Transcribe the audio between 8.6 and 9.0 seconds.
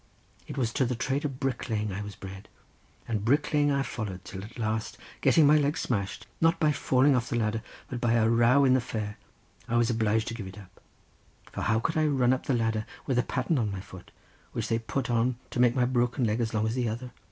in the